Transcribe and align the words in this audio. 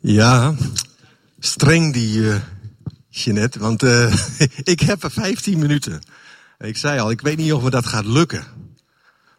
Ja, 0.00 0.54
streng 1.38 1.92
die 1.92 2.16
uh, 2.18 2.36
Jeanette, 3.08 3.58
want 3.58 3.82
uh, 3.82 4.14
ik 4.62 4.80
heb 4.80 5.02
er 5.02 5.10
15 5.10 5.58
minuten. 5.58 6.02
Ik 6.58 6.76
zei 6.76 7.00
al, 7.00 7.10
ik 7.10 7.20
weet 7.20 7.36
niet 7.36 7.52
of 7.52 7.62
me 7.62 7.70
dat 7.70 7.86
gaat 7.86 8.04
lukken. 8.04 8.44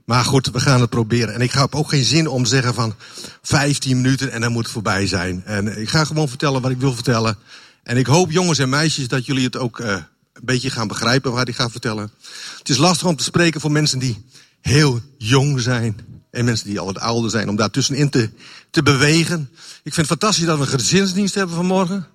Maar 0.06 0.24
goed, 0.24 0.52
we 0.52 0.60
gaan 0.60 0.82
het 0.82 0.90
proberen. 0.90 1.34
En 1.34 1.42
ik 1.42 1.52
heb 1.52 1.76
ook 1.76 1.90
geen 1.90 2.04
zin 2.04 2.28
om 2.28 2.44
te 2.44 2.50
zeggen 2.50 2.74
van 2.74 2.96
15 3.42 4.02
minuten 4.02 4.32
en 4.32 4.42
dan 4.42 4.52
moet 4.52 4.64
het 4.64 4.72
voorbij 4.72 5.08
zijn. 5.08 5.44
En 5.46 5.80
ik 5.80 5.90
ga 5.90 6.06
gewoon 6.06 6.30
vertellen 6.30 6.62
wat 6.62 6.71
ik 6.71 6.80
wil 6.80 6.94
vertellen. 6.94 7.38
En 7.84 7.98
ik 7.98 8.05
hoop, 8.05 8.32
jongens 8.32 8.60
en 8.60 8.70
meisjes, 8.70 9.07
dat 9.07 9.26
jullie 9.26 9.46
het 9.46 9.57
ook 9.57 9.80
uh, 9.80 9.88
een 9.88 10.05
beetje 10.41 10.70
gaan 10.70 10.88
begrijpen 10.88 11.32
wat 11.32 11.48
ik 11.48 11.55
ga 11.55 11.70
vertellen. 11.70 12.12
Het 12.57 12.70
is 12.70 12.78
lastig 12.78 13.07
om 13.07 13.16
te 13.16 13.23
spreken 13.23 13.62
voor 13.62 13.71
mensen 13.71 14.00
die 14.00 14.26
heel 14.62 15.02
jong 15.18 15.62
zijn. 15.62 16.18
En 16.32 16.46
mensen 16.46 16.68
die 16.68 16.80
al 16.80 16.86
wat 16.86 17.00
ouder 17.00 17.30
zijn, 17.30 17.50
om 17.50 17.55
daar 17.55 17.70
tussenin 17.70 18.09
te, 18.09 18.29
te 18.70 18.84
bewegen. 18.84 19.50
Ik 19.84 19.93
vind 19.93 19.96
het 19.96 20.20
fantastisch 20.20 20.46
dat 20.46 20.57
we 20.57 20.64
een 20.64 20.79
gezinsdienst 20.79 21.36
hebben 21.36 21.55
vanmorgen. 21.55 22.07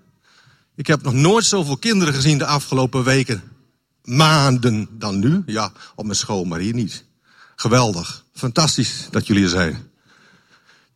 Ik 0.77 0.87
heb 0.87 1.03
nog 1.03 1.13
nooit 1.13 1.45
zoveel 1.45 1.77
kinderen 1.77 2.14
gezien 2.14 2.39
de 2.39 2.46
afgelopen 2.46 3.04
weken. 3.04 3.43
Maanden 4.03 4.89
dan 4.90 5.18
nu. 5.18 5.43
Ja, 5.46 5.73
op 5.95 6.04
mijn 6.04 6.17
school, 6.17 6.45
maar 6.45 6.59
hier 6.59 6.75
niet. 6.75 7.04
Geweldig. 7.57 8.25
Fantastisch 8.35 9.09
dat 9.11 9.27
jullie 9.27 9.43
er 9.43 9.49
zijn. 9.49 9.90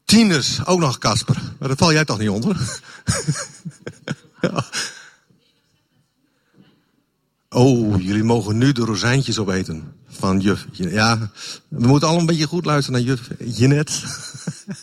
Tieners, 0.05 0.67
ook 0.67 0.81
nog 0.81 0.99
Casper. 0.99 1.43
Maar 1.59 1.69
daar 1.69 1.77
val 1.77 1.93
jij 1.93 2.05
toch 2.05 2.19
niet 2.19 2.29
onder? 2.29 2.81
ja. 4.41 4.65
Oh, 7.59 8.03
jullie 8.03 8.23
mogen 8.25 8.59
nu 8.59 8.73
de 8.73 8.85
rozijntjes 8.85 9.39
opeten 9.39 9.93
van 10.09 10.41
juf. 10.41 10.67
Ja, 10.71 11.31
we 11.69 11.87
moeten 11.87 12.09
al 12.09 12.19
een 12.19 12.27
beetje 12.27 12.47
goed 12.47 12.65
luisteren 12.65 13.01
naar 13.01 13.09
juf 13.09 13.31
Jenet. 13.59 14.03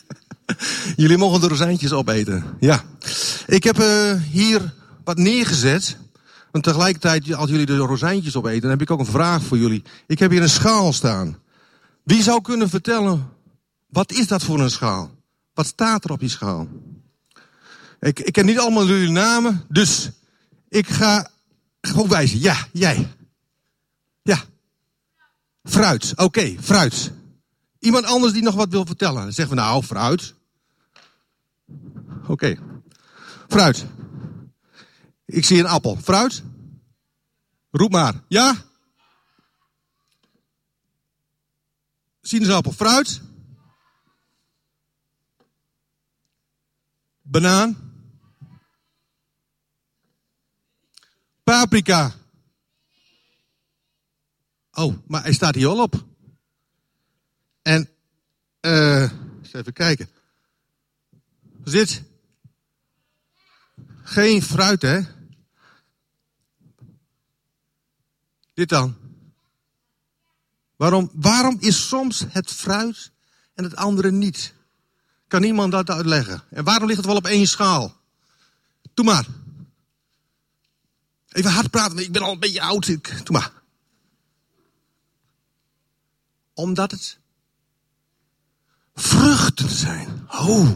jullie 0.96 1.16
mogen 1.16 1.40
de 1.40 1.48
rozijntjes 1.48 1.92
opeten. 1.92 2.44
Ja. 2.60 2.84
Ik 3.46 3.64
heb 3.64 3.78
uh, 3.78 4.12
hier 4.30 4.74
wat 5.04 5.16
neergezet. 5.16 5.96
En 6.52 6.60
tegelijkertijd, 6.60 7.34
als 7.34 7.50
jullie 7.50 7.66
de 7.66 7.76
rozijntjes 7.76 8.36
opeten, 8.36 8.70
heb 8.70 8.80
ik 8.80 8.90
ook 8.90 8.98
een 8.98 9.06
vraag 9.06 9.42
voor 9.42 9.58
jullie. 9.58 9.82
Ik 10.06 10.18
heb 10.18 10.30
hier 10.30 10.42
een 10.42 10.48
schaal 10.48 10.92
staan. 10.92 11.38
Wie 12.02 12.22
zou 12.22 12.40
kunnen 12.40 12.68
vertellen, 12.68 13.28
wat 13.86 14.12
is 14.12 14.26
dat 14.26 14.42
voor 14.42 14.60
een 14.60 14.70
schaal? 14.70 15.10
Wat 15.54 15.66
staat 15.66 16.04
er 16.04 16.10
op 16.10 16.20
die 16.20 16.28
schaal? 16.28 16.68
Ik, 18.00 18.20
ik 18.20 18.32
ken 18.32 18.46
niet 18.46 18.58
allemaal 18.58 18.86
jullie 18.86 19.10
namen, 19.10 19.64
dus 19.68 20.10
ik 20.68 20.88
ga 20.88 21.30
gewoon 21.86 22.08
wijzen. 22.08 22.38
Ja, 22.38 22.66
jij. 22.72 23.08
Ja. 24.22 24.44
Fruit. 25.64 26.12
Oké, 26.16 26.56
fruit. 26.60 27.12
Iemand 27.78 28.04
anders 28.04 28.32
die 28.32 28.42
nog 28.42 28.54
wat 28.54 28.68
wil 28.68 28.86
vertellen. 28.86 29.22
Dan 29.22 29.32
zeggen 29.32 29.56
we 29.56 29.62
nou, 29.62 29.82
fruit. 29.82 30.34
Oké. 32.26 32.58
Fruit. 33.48 33.86
Ik 35.24 35.44
zie 35.44 35.58
een 35.58 35.66
appel. 35.66 35.98
Fruit? 36.02 36.42
Roep 37.70 37.90
maar. 37.90 38.14
Ja? 38.28 38.64
Sinaasappel. 42.20 42.72
Fruit? 42.72 43.20
Banaan? 47.22 47.85
Paprika. 51.46 52.14
Oh, 54.70 54.96
maar 55.06 55.22
hij 55.22 55.32
staat 55.32 55.54
hier 55.54 55.68
al 55.68 55.82
op. 55.82 56.04
En, 57.62 57.88
eh, 58.60 59.02
uh, 59.02 59.10
even 59.52 59.72
kijken. 59.72 60.08
Wat 61.40 61.72
dit? 61.72 62.02
Geen 64.02 64.42
fruit, 64.42 64.82
hè? 64.82 65.00
Dit 68.54 68.68
dan. 68.68 68.96
Waarom, 70.76 71.10
waarom 71.14 71.56
is 71.60 71.88
soms 71.88 72.24
het 72.28 72.50
fruit 72.50 73.10
en 73.54 73.64
het 73.64 73.76
andere 73.76 74.10
niet? 74.10 74.54
Kan 75.26 75.40
niemand 75.40 75.72
dat 75.72 75.90
uitleggen? 75.90 76.42
En 76.50 76.64
waarom 76.64 76.86
ligt 76.86 76.98
het 76.98 77.06
wel 77.06 77.16
op 77.16 77.26
één 77.26 77.46
schaal? 77.46 77.96
Doe 78.94 79.04
maar. 79.04 79.26
Even 81.36 81.50
hard 81.50 81.70
praten, 81.70 81.98
ik 81.98 82.12
ben 82.12 82.22
al 82.22 82.32
een 82.32 82.38
beetje 82.38 82.60
oud. 82.60 82.88
Ik, 82.88 83.20
doe 83.24 83.36
maar. 83.36 83.52
Omdat 86.54 86.90
het 86.90 87.18
vruchten 88.94 89.68
zijn. 89.68 90.26
Oh. 90.30 90.70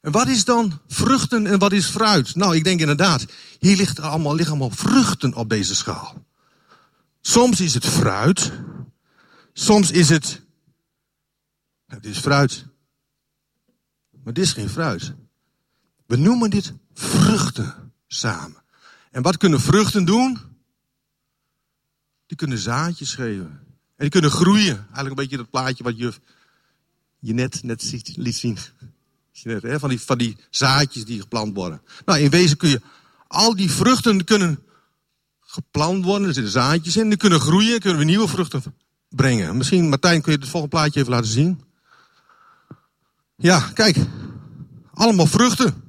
En 0.00 0.12
wat 0.12 0.26
is 0.26 0.44
dan 0.44 0.80
vruchten 0.88 1.46
en 1.46 1.58
wat 1.58 1.72
is 1.72 1.86
fruit? 1.86 2.34
Nou, 2.34 2.56
ik 2.56 2.64
denk 2.64 2.80
inderdaad, 2.80 3.24
hier 3.58 3.76
ligt 3.76 4.00
allemaal, 4.00 4.34
liggen 4.34 4.56
allemaal 4.56 4.76
vruchten 4.76 5.34
op 5.34 5.48
deze 5.48 5.74
schaal. 5.74 6.24
Soms 7.20 7.60
is 7.60 7.74
het 7.74 7.86
fruit. 7.86 8.52
Soms 9.52 9.90
is 9.90 10.08
het. 10.08 10.40
Het 11.86 12.04
is 12.04 12.18
fruit. 12.18 12.64
Maar 14.24 14.32
dit 14.32 14.44
is 14.44 14.52
geen 14.52 14.70
fruit. 14.70 15.14
We 16.06 16.16
noemen 16.16 16.50
dit 16.50 16.72
vruchten 16.92 17.92
samen. 18.06 18.63
En 19.14 19.22
wat 19.22 19.36
kunnen 19.36 19.60
vruchten 19.60 20.04
doen? 20.04 20.38
Die 22.26 22.36
kunnen 22.36 22.58
zaadjes 22.58 23.14
geven. 23.14 23.46
En 23.96 23.96
die 23.96 24.08
kunnen 24.08 24.30
groeien. 24.30 24.76
Eigenlijk 24.76 25.08
een 25.08 25.14
beetje 25.14 25.36
dat 25.36 25.50
plaatje 25.50 25.84
wat 25.84 25.98
je, 25.98 26.12
je 27.18 27.32
net, 27.32 27.62
net 27.62 28.14
liet 28.16 28.36
zien. 28.36 28.58
Van, 29.78 29.88
die, 29.88 30.00
van 30.00 30.18
die 30.18 30.36
zaadjes 30.50 31.04
die 31.04 31.20
geplant 31.20 31.54
worden. 31.54 31.82
Nou, 32.04 32.18
in 32.18 32.30
wezen 32.30 32.56
kun 32.56 32.68
je 32.68 32.80
al 33.26 33.56
die 33.56 33.70
vruchten 33.70 34.24
kunnen 34.24 34.58
geplant 35.40 36.04
worden. 36.04 36.28
Er 36.28 36.34
zitten 36.34 36.52
zaadjes 36.52 36.96
in. 36.96 37.08
Die 37.08 37.18
kunnen 37.18 37.40
groeien. 37.40 37.80
Kunnen 37.80 37.98
we 37.98 38.04
nieuwe 38.04 38.28
vruchten 38.28 38.62
brengen. 39.08 39.56
Misschien, 39.56 39.88
Martijn, 39.88 40.22
kun 40.22 40.32
je 40.32 40.38
het 40.38 40.48
volgende 40.48 40.76
plaatje 40.76 41.00
even 41.00 41.12
laten 41.12 41.30
zien? 41.30 41.64
Ja, 43.36 43.60
kijk. 43.74 43.96
Allemaal 44.94 45.26
vruchten. 45.26 45.83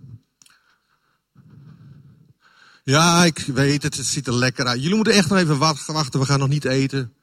Ja, 2.85 3.23
ik 3.23 3.39
weet 3.39 3.83
het, 3.83 3.97
het 3.97 4.05
ziet 4.05 4.27
er 4.27 4.35
lekker 4.35 4.65
uit. 4.65 4.81
Jullie 4.81 4.95
moeten 4.95 5.13
echt 5.13 5.29
nog 5.29 5.37
even 5.37 5.57
wachten, 5.57 6.19
we 6.19 6.25
gaan 6.25 6.39
nog 6.39 6.47
niet 6.47 6.65
eten. 6.65 7.13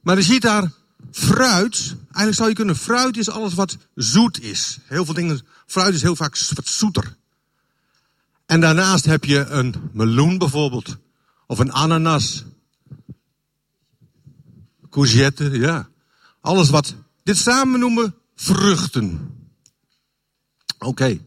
Maar 0.00 0.16
je 0.16 0.22
ziet 0.22 0.42
daar 0.42 0.70
fruit. 1.10 1.96
Eigenlijk 2.00 2.36
zou 2.36 2.48
je 2.48 2.54
kunnen, 2.54 2.76
fruit 2.76 3.16
is 3.16 3.30
alles 3.30 3.54
wat 3.54 3.76
zoet 3.94 4.42
is. 4.42 4.78
Heel 4.84 5.04
veel 5.04 5.14
dingen, 5.14 5.46
fruit 5.66 5.94
is 5.94 6.02
heel 6.02 6.16
vaak 6.16 6.38
wat 6.54 6.68
zoeter. 6.68 7.16
En 8.46 8.60
daarnaast 8.60 9.04
heb 9.04 9.24
je 9.24 9.38
een 9.38 9.74
meloen 9.92 10.38
bijvoorbeeld. 10.38 10.96
Of 11.46 11.58
een 11.58 11.72
ananas. 11.72 12.44
Courgette, 14.90 15.50
ja. 15.50 15.88
Alles 16.40 16.70
wat, 16.70 16.94
dit 17.22 17.36
samen 17.36 17.80
noemen 17.80 18.14
vruchten. 18.34 19.34
Oké. 20.78 21.20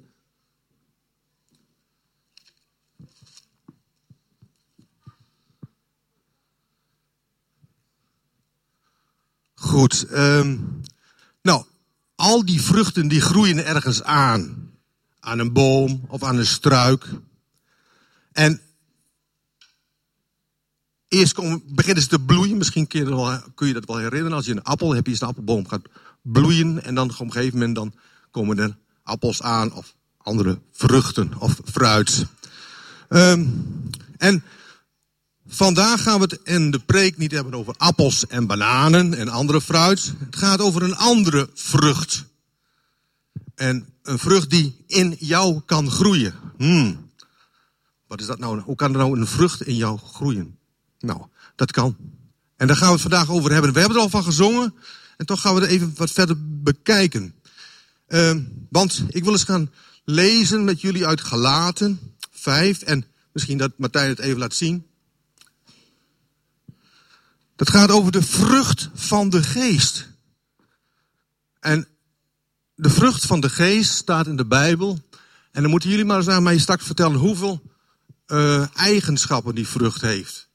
Goed. 9.69 10.05
Um, 10.11 10.81
nou, 11.41 11.63
al 12.15 12.45
die 12.45 12.61
vruchten 12.61 13.07
die 13.07 13.21
groeien 13.21 13.65
ergens 13.65 14.03
aan. 14.03 14.71
Aan 15.19 15.39
een 15.39 15.53
boom 15.53 16.05
of 16.07 16.23
aan 16.23 16.37
een 16.37 16.45
struik. 16.45 17.05
En 18.31 18.61
eerst 21.07 21.35
beginnen 21.75 22.03
ze 22.03 22.09
te 22.09 22.19
bloeien. 22.19 22.57
Misschien 22.57 22.87
kun 22.87 22.99
je, 22.99 23.05
wel, 23.05 23.39
kun 23.55 23.67
je, 23.67 23.73
dat 23.73 23.85
wel 23.85 23.97
herinneren. 23.97 24.37
Als 24.37 24.45
je 24.45 24.51
een 24.51 24.63
appel 24.63 24.93
hebt, 24.93 25.07
is 25.07 25.21
een 25.21 25.27
appelboom 25.27 25.67
gaat 25.67 25.87
bloeien. 26.21 26.83
En 26.83 26.95
dan 26.95 27.09
op 27.09 27.19
een 27.19 27.31
gegeven 27.31 27.57
moment 27.57 27.75
dan 27.75 27.93
komen 28.31 28.59
er 28.59 28.77
appels 29.03 29.41
aan. 29.41 29.73
Of 29.73 29.95
andere 30.17 30.59
vruchten 30.71 31.33
of 31.39 31.59
fruit. 31.65 32.25
Um, 33.09 33.65
en 34.17 34.43
Vandaag 35.51 36.03
gaan 36.03 36.19
we 36.19 36.27
het 36.29 36.39
in 36.43 36.71
de 36.71 36.79
preek 36.79 37.17
niet 37.17 37.31
hebben 37.31 37.53
over 37.53 37.73
appels 37.77 38.27
en 38.27 38.47
bananen 38.47 39.13
en 39.13 39.29
andere 39.29 39.61
fruit. 39.61 40.13
Het 40.25 40.35
gaat 40.35 40.59
over 40.59 40.83
een 40.83 40.95
andere 40.95 41.49
vrucht. 41.53 42.25
En 43.55 43.93
een 44.03 44.19
vrucht 44.19 44.49
die 44.49 44.83
in 44.87 45.15
jou 45.19 45.61
kan 45.65 45.91
groeien. 45.91 46.33
Hmm. 46.57 47.09
Wat 48.07 48.21
is 48.21 48.25
dat 48.25 48.39
nou? 48.39 48.59
Hoe 48.59 48.75
kan 48.75 48.91
er 48.91 48.97
nou 48.97 49.19
een 49.19 49.27
vrucht 49.27 49.61
in 49.61 49.75
jou 49.75 49.99
groeien? 50.13 50.57
Nou, 50.99 51.21
dat 51.55 51.71
kan. 51.71 51.95
En 52.57 52.67
daar 52.67 52.75
gaan 52.75 52.87
we 52.87 52.93
het 52.93 53.01
vandaag 53.01 53.29
over 53.29 53.51
hebben. 53.51 53.73
We 53.73 53.79
hebben 53.79 53.97
er 53.97 54.03
al 54.03 54.09
van 54.09 54.23
gezongen. 54.23 54.73
En 55.17 55.25
toch 55.25 55.41
gaan 55.41 55.55
we 55.55 55.61
er 55.61 55.67
even 55.67 55.93
wat 55.95 56.11
verder 56.11 56.35
bekijken. 56.39 57.35
Uh, 58.07 58.35
want 58.69 59.03
ik 59.07 59.23
wil 59.23 59.33
eens 59.33 59.43
gaan 59.43 59.71
lezen 60.03 60.63
met 60.63 60.81
jullie 60.81 61.07
uit 61.07 61.21
Galaten 61.21 61.99
5. 62.31 62.81
En 62.81 63.05
misschien 63.31 63.57
dat 63.57 63.71
Martijn 63.77 64.09
het 64.09 64.19
even 64.19 64.39
laat 64.39 64.53
zien. 64.53 64.87
Dat 67.59 67.69
gaat 67.69 67.91
over 67.91 68.11
de 68.11 68.21
vrucht 68.21 68.89
van 68.93 69.29
de 69.29 69.43
geest. 69.43 70.07
En 71.59 71.87
de 72.75 72.89
vrucht 72.89 73.25
van 73.25 73.39
de 73.39 73.49
geest 73.49 73.91
staat 73.91 74.27
in 74.27 74.35
de 74.35 74.45
Bijbel. 74.45 74.99
En 75.51 75.61
dan 75.61 75.71
moeten 75.71 75.89
jullie 75.89 76.05
maar 76.05 76.17
eens 76.17 76.27
aan 76.27 76.43
mij 76.43 76.57
straks 76.57 76.85
vertellen 76.85 77.19
hoeveel 77.19 77.61
uh, 78.27 78.77
eigenschappen 78.77 79.55
die 79.55 79.67
vrucht 79.67 80.01
heeft. 80.01 80.49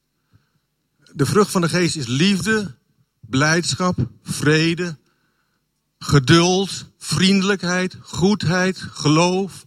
De 1.12 1.26
vrucht 1.26 1.50
van 1.50 1.60
de 1.60 1.68
geest 1.68 1.96
is 1.96 2.06
liefde, 2.06 2.74
blijdschap, 3.20 4.08
vrede, 4.22 4.96
geduld, 5.98 6.86
vriendelijkheid, 6.98 7.96
goedheid, 8.00 8.78
geloof, 8.90 9.66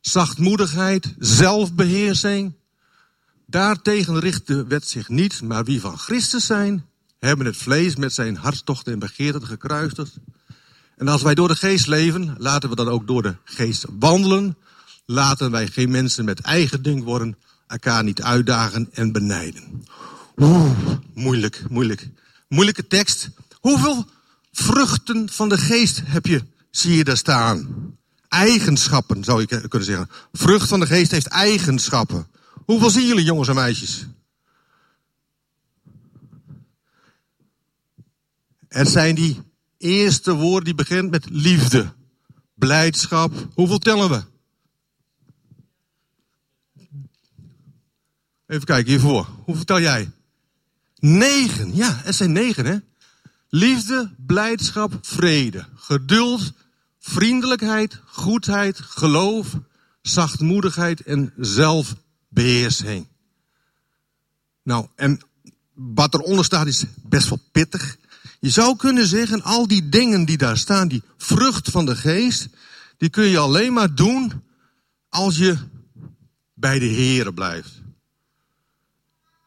zachtmoedigheid, 0.00 1.14
zelfbeheersing. 1.18 2.54
Daartegen 3.50 4.18
richt 4.18 4.46
de 4.46 4.64
wet 4.64 4.88
zich 4.88 5.08
niet, 5.08 5.42
maar 5.42 5.64
wie 5.64 5.80
van 5.80 5.98
Christus 5.98 6.46
zijn, 6.46 6.84
hebben 7.18 7.46
het 7.46 7.56
vlees 7.56 7.96
met 7.96 8.12
zijn 8.12 8.36
hartstochten 8.36 8.92
en 8.92 8.98
begeerten 8.98 9.46
gekruisigd. 9.46 10.16
En 10.96 11.08
als 11.08 11.22
wij 11.22 11.34
door 11.34 11.48
de 11.48 11.56
geest 11.56 11.86
leven, 11.86 12.34
laten 12.38 12.68
we 12.68 12.76
dan 12.76 12.88
ook 12.88 13.06
door 13.06 13.22
de 13.22 13.36
geest 13.44 13.84
wandelen. 13.98 14.56
Laten 15.06 15.50
wij 15.50 15.66
geen 15.66 15.90
mensen 15.90 16.24
met 16.24 16.40
eigen 16.40 16.82
ding 16.82 17.04
worden, 17.04 17.36
elkaar 17.66 18.04
niet 18.04 18.22
uitdagen 18.22 18.88
en 18.92 19.12
benijden. 19.12 19.84
Oeh, 20.36 20.70
moeilijk, 21.14 21.62
moeilijk. 21.68 22.08
Moeilijke 22.48 22.86
tekst. 22.86 23.28
Hoeveel 23.52 24.06
vruchten 24.52 25.28
van 25.28 25.48
de 25.48 25.58
geest 25.58 26.00
heb 26.04 26.26
je, 26.26 26.42
zie 26.70 26.96
je 26.96 27.04
daar 27.04 27.16
staan? 27.16 27.68
Eigenschappen, 28.28 29.24
zou 29.24 29.40
je 29.40 29.68
kunnen 29.68 29.88
zeggen. 29.88 30.10
Vrucht 30.32 30.68
van 30.68 30.80
de 30.80 30.86
geest 30.86 31.10
heeft 31.10 31.26
eigenschappen. 31.26 32.26
Hoeveel 32.64 32.90
zien 32.90 33.06
jullie, 33.06 33.24
jongens 33.24 33.48
en 33.48 33.54
meisjes? 33.54 34.06
Het 38.68 38.88
zijn 38.88 39.14
die 39.14 39.42
eerste 39.78 40.34
woorden 40.34 40.64
die 40.64 40.74
begint 40.74 41.10
met 41.10 41.30
liefde, 41.30 41.92
blijdschap. 42.54 43.48
Hoeveel 43.54 43.78
tellen 43.78 44.10
we? 44.10 44.22
Even 48.46 48.64
kijken 48.64 48.90
hiervoor. 48.90 49.28
Hoeveel 49.44 49.64
tel 49.64 49.80
jij? 49.80 50.10
Negen. 50.98 51.76
Ja, 51.76 52.00
het 52.02 52.14
zijn 52.14 52.32
negen, 52.32 52.64
hè? 52.66 52.76
Liefde, 53.48 54.14
blijdschap, 54.26 54.98
vrede, 55.02 55.66
geduld, 55.74 56.52
vriendelijkheid, 56.98 58.00
goedheid, 58.06 58.80
geloof, 58.80 59.58
zachtmoedigheid 60.02 61.00
en 61.00 61.32
zelfbeheersing. 62.34 63.06
Nou, 64.62 64.86
en 64.94 65.20
wat 65.74 66.14
eronder 66.14 66.44
staat 66.44 66.66
is 66.66 66.84
best 67.02 67.28
wel 67.28 67.40
pittig. 67.52 67.96
Je 68.40 68.50
zou 68.50 68.76
kunnen 68.76 69.06
zeggen, 69.06 69.42
al 69.42 69.66
die 69.66 69.88
dingen 69.88 70.24
die 70.24 70.36
daar 70.36 70.58
staan, 70.58 70.88
die 70.88 71.02
vrucht 71.16 71.70
van 71.70 71.86
de 71.86 71.96
geest, 71.96 72.48
die 72.96 73.08
kun 73.08 73.24
je 73.24 73.38
alleen 73.38 73.72
maar 73.72 73.94
doen 73.94 74.42
als 75.08 75.36
je 75.36 75.58
bij 76.54 76.78
de 76.78 76.88
Here 76.88 77.32
blijft. 77.32 77.82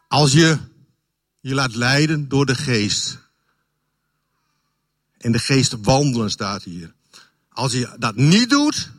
Als 0.08 0.32
je 0.32 0.58
je 1.40 1.54
laat 1.54 1.76
leiden 1.76 2.30
door 2.30 2.46
de 2.46 2.56
geest. 2.56 3.22
En 5.18 5.32
de 5.32 5.40
geest 5.40 5.76
wandelen 5.82 6.32
staat 6.32 6.64
hier. 6.64 6.94
Als 7.50 7.72
je 7.72 7.96
dat 8.00 8.16
niet 8.16 8.50
doet, 8.50 8.92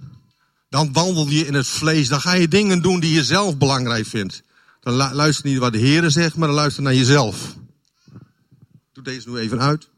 dan 0.74 0.92
wandel 0.92 1.28
je 1.28 1.46
in 1.46 1.54
het 1.54 1.66
vlees. 1.66 2.08
Dan 2.08 2.20
ga 2.20 2.32
je 2.32 2.48
dingen 2.48 2.82
doen 2.82 3.00
die 3.00 3.14
je 3.14 3.24
zelf 3.24 3.58
belangrijk 3.58 4.06
vindt. 4.06 4.42
Dan 4.80 4.94
luister 4.94 5.46
niet 5.46 5.58
wat 5.58 5.72
de 5.72 5.78
Heer 5.78 6.10
zegt, 6.10 6.36
maar 6.36 6.48
dan 6.48 6.56
luister 6.56 6.82
naar 6.82 6.94
jezelf. 6.94 7.56
Doe 8.92 9.04
deze 9.04 9.30
nu 9.30 9.38
even 9.38 9.60
uit. 9.60 9.88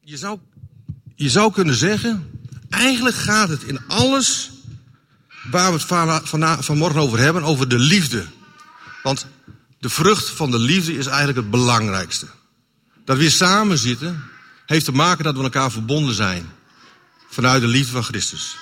Je 0.00 0.16
zou, 0.16 0.38
je 1.14 1.30
zou 1.30 1.52
kunnen 1.52 1.74
zeggen, 1.74 2.30
eigenlijk 2.68 3.16
gaat 3.16 3.48
het 3.48 3.62
in 3.62 3.86
alles 3.86 4.50
waar 5.50 5.72
we 5.72 5.78
het 5.78 6.28
van, 6.28 6.62
vanmorgen 6.64 7.00
over 7.00 7.18
hebben, 7.18 7.42
over 7.42 7.68
de 7.68 7.78
liefde. 7.78 8.26
Want 9.02 9.26
de 9.78 9.88
vrucht 9.88 10.28
van 10.28 10.50
de 10.50 10.58
liefde 10.58 10.96
is 10.96 11.06
eigenlijk 11.06 11.38
het 11.38 11.50
belangrijkste. 11.50 12.26
Dat 13.04 13.16
we 13.16 13.30
samen 13.30 13.78
zitten, 13.78 14.24
heeft 14.66 14.84
te 14.84 14.92
maken 14.92 15.24
dat 15.24 15.36
we 15.36 15.42
elkaar 15.42 15.70
verbonden 15.70 16.14
zijn. 16.14 16.50
Vanuit 17.30 17.60
de 17.60 17.68
liefde 17.68 17.92
van 17.92 18.04
Christus. 18.04 18.56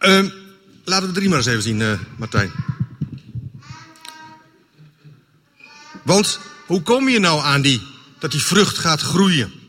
Uh, 0.00 0.30
laten 0.84 1.08
we 1.08 1.14
drie 1.14 1.28
maar 1.28 1.38
eens 1.38 1.46
even 1.46 1.62
zien, 1.62 1.80
uh, 1.80 1.98
Martijn. 2.16 2.52
Want 6.02 6.38
hoe 6.66 6.82
kom 6.82 7.08
je 7.08 7.18
nou 7.18 7.42
aan 7.42 7.62
die, 7.62 7.82
dat 8.18 8.30
die 8.30 8.42
vrucht 8.42 8.78
gaat 8.78 9.00
groeien? 9.00 9.65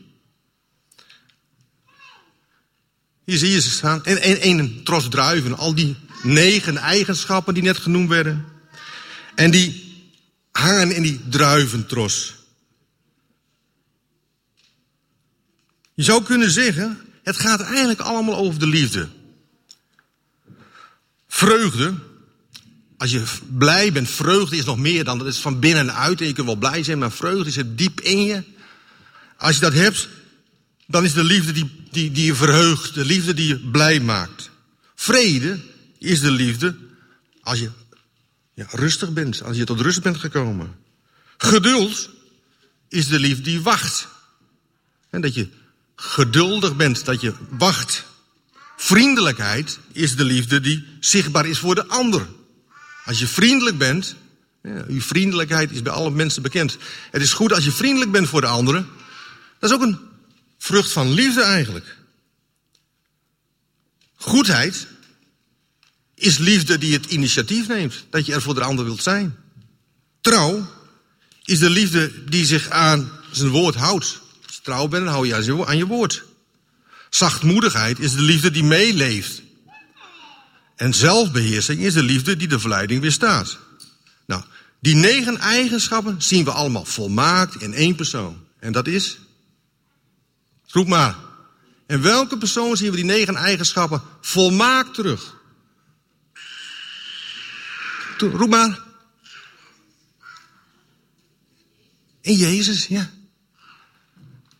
Hier 3.28 3.38
zie 3.38 3.50
je 3.50 3.60
ze 3.60 3.70
staan. 3.70 4.04
En, 4.04 4.58
een 4.58 4.80
tros 4.84 5.08
druiven. 5.08 5.56
Al 5.56 5.74
die 5.74 5.96
negen 6.22 6.76
eigenschappen 6.76 7.54
die 7.54 7.62
net 7.62 7.76
genoemd 7.76 8.08
werden. 8.08 8.44
En 9.34 9.50
die 9.50 9.94
hangen 10.52 10.92
in 10.92 11.02
die 11.02 11.20
druiventros. 11.28 12.34
Je 15.94 16.02
zou 16.02 16.22
kunnen 16.22 16.50
zeggen, 16.50 16.98
het 17.22 17.36
gaat 17.36 17.60
eigenlijk 17.60 18.00
allemaal 18.00 18.36
over 18.36 18.58
de 18.58 18.66
liefde. 18.66 19.08
Vreugde, 21.28 21.94
als 22.96 23.10
je 23.10 23.22
blij 23.56 23.92
bent, 23.92 24.10
vreugde 24.10 24.56
is 24.56 24.64
nog 24.64 24.78
meer 24.78 25.04
dan, 25.04 25.18
dat 25.18 25.26
is 25.26 25.38
van 25.38 25.60
binnenuit. 25.60 26.20
En 26.20 26.26
je 26.26 26.32
kunt 26.32 26.46
wel 26.46 26.56
blij 26.56 26.82
zijn, 26.82 26.98
maar 26.98 27.12
vreugde 27.12 27.50
zit 27.50 27.78
diep 27.78 28.00
in 28.00 28.24
je. 28.24 28.42
Als 29.36 29.54
je 29.54 29.60
dat 29.60 29.72
hebt, 29.72 30.08
dan 30.90 31.04
is 31.04 31.12
de 31.12 31.24
liefde 31.24 31.52
die, 31.52 31.70
die, 31.90 32.12
die 32.12 32.24
je 32.24 32.34
verheugt, 32.34 32.94
de 32.94 33.04
liefde 33.04 33.34
die 33.34 33.46
je 33.46 33.58
blij 33.58 34.00
maakt. 34.00 34.50
Vrede 34.94 35.60
is 35.98 36.20
de 36.20 36.30
liefde 36.30 36.76
als 37.42 37.58
je 37.58 37.70
ja, 38.54 38.66
rustig 38.70 39.12
bent, 39.12 39.42
als 39.42 39.56
je 39.56 39.64
tot 39.64 39.80
rust 39.80 40.02
bent 40.02 40.16
gekomen. 40.16 40.74
Geduld 41.36 42.10
is 42.88 43.08
de 43.08 43.18
liefde 43.18 43.42
die 43.42 43.60
wacht. 43.60 44.08
En 45.10 45.20
dat 45.20 45.34
je 45.34 45.48
geduldig 45.96 46.76
bent, 46.76 47.04
dat 47.04 47.20
je 47.20 47.34
wacht. 47.48 48.04
Vriendelijkheid 48.76 49.78
is 49.92 50.16
de 50.16 50.24
liefde 50.24 50.60
die 50.60 50.86
zichtbaar 51.00 51.46
is 51.46 51.58
voor 51.58 51.74
de 51.74 51.86
ander. 51.86 52.26
Als 53.04 53.18
je 53.18 53.26
vriendelijk 53.26 53.78
bent, 53.78 54.14
ja, 54.62 54.84
uw 54.88 55.00
vriendelijkheid 55.00 55.70
is 55.70 55.82
bij 55.82 55.92
alle 55.92 56.10
mensen 56.10 56.42
bekend. 56.42 56.76
Het 57.10 57.22
is 57.22 57.32
goed 57.32 57.52
als 57.52 57.64
je 57.64 57.72
vriendelijk 57.72 58.10
bent 58.10 58.28
voor 58.28 58.40
de 58.40 58.46
anderen. 58.46 58.88
Dat 59.58 59.70
is 59.70 59.76
ook 59.76 59.82
een 59.82 60.07
vrucht 60.58 60.92
van 60.92 61.12
liefde 61.12 61.42
eigenlijk. 61.42 61.96
Goedheid 64.14 64.86
is 66.14 66.38
liefde 66.38 66.78
die 66.78 66.92
het 66.92 67.06
initiatief 67.06 67.68
neemt. 67.68 68.04
Dat 68.10 68.26
je 68.26 68.32
er 68.34 68.42
voor 68.42 68.54
de 68.54 68.62
ander 68.62 68.84
wilt 68.84 69.02
zijn. 69.02 69.36
Trouw 70.20 70.66
is 71.44 71.58
de 71.58 71.70
liefde 71.70 72.24
die 72.24 72.46
zich 72.46 72.68
aan 72.68 73.10
zijn 73.30 73.48
woord 73.48 73.74
houdt. 73.74 74.20
Als 74.46 74.54
je 74.54 74.62
trouw 74.62 74.88
bent, 74.88 75.04
dan 75.04 75.12
hou 75.12 75.26
je 75.26 75.64
aan 75.66 75.76
je 75.76 75.86
woord. 75.86 76.24
Zachtmoedigheid 77.10 77.98
is 77.98 78.12
de 78.12 78.22
liefde 78.22 78.50
die 78.50 78.64
meeleeft. 78.64 79.42
En 80.76 80.94
zelfbeheersing 80.94 81.80
is 81.80 81.94
de 81.94 82.02
liefde 82.02 82.36
die 82.36 82.48
de 82.48 82.58
verleiding 82.58 83.00
weerstaat. 83.00 83.58
Nou, 84.26 84.42
die 84.80 84.94
negen 84.94 85.38
eigenschappen 85.38 86.22
zien 86.22 86.44
we 86.44 86.50
allemaal 86.50 86.84
volmaakt 86.84 87.62
in 87.62 87.74
één 87.74 87.94
persoon. 87.94 88.44
En 88.58 88.72
dat 88.72 88.86
is? 88.86 89.18
Roep 90.68 90.86
maar. 90.86 91.16
En 91.86 92.02
welke 92.02 92.38
persoon 92.38 92.76
zien 92.76 92.90
we 92.90 92.96
die 92.96 93.04
negen 93.04 93.36
eigenschappen 93.36 94.02
volmaakt 94.20 94.94
terug? 94.94 95.36
Roep 98.18 98.48
maar. 98.48 98.86
In 102.20 102.34
Jezus, 102.34 102.86
ja. 102.86 103.10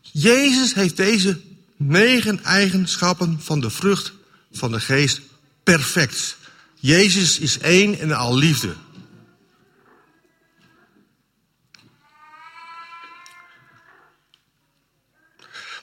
Jezus 0.01 0.73
heeft 0.73 0.97
deze 0.97 1.41
negen 1.77 2.43
eigenschappen 2.43 3.39
van 3.41 3.59
de 3.59 3.69
vrucht 3.69 4.13
van 4.51 4.71
de 4.71 4.79
geest 4.79 5.21
perfect. 5.63 6.37
Jezus 6.75 7.39
is 7.39 7.57
één 7.57 7.99
en 7.99 8.11
al 8.11 8.35
liefde. 8.35 8.75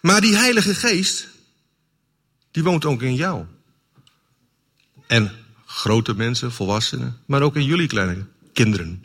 Maar 0.06 0.20
die 0.20 0.36
Heilige 0.36 0.74
Geest, 0.74 1.28
die 2.50 2.62
woont 2.62 2.84
ook 2.84 3.02
in 3.02 3.14
jou. 3.14 3.44
En 5.06 5.32
grote 5.64 6.14
mensen, 6.14 6.52
volwassenen, 6.52 7.18
maar 7.24 7.42
ook 7.42 7.56
in 7.56 7.64
jullie 7.64 7.86
kleine 7.86 8.26
kinderen. 8.52 9.04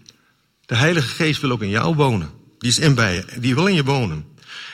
De 0.65 0.75
Heilige 0.75 1.07
Geest 1.07 1.41
wil 1.41 1.51
ook 1.51 1.61
in 1.61 1.69
jou 1.69 1.95
wonen. 1.95 2.29
Die 2.57 2.69
is 2.69 2.79
in 2.79 2.95
bij 2.95 3.15
je, 3.15 3.39
die 3.39 3.55
wil 3.55 3.67
in 3.67 3.73
je 3.73 3.83
wonen. 3.83 4.25